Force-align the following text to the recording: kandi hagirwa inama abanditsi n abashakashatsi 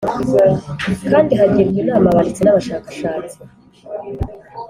kandi 1.09 1.31
hagirwa 1.39 1.77
inama 1.83 2.05
abanditsi 2.09 2.41
n 2.43 2.47
abashakashatsi 2.51 3.35